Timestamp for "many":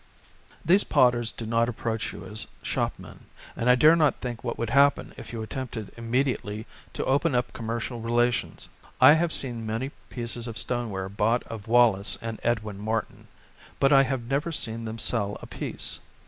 9.63-9.91